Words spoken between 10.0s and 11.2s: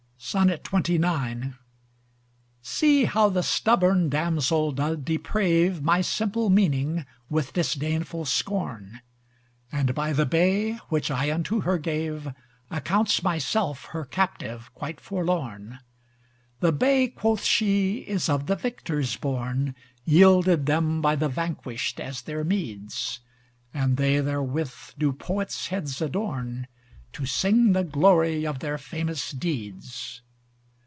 the bay which